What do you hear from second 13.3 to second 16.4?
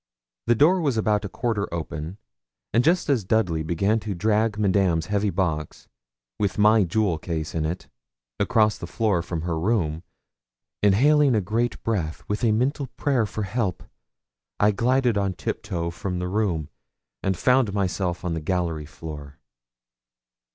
help I glided on tiptoe from the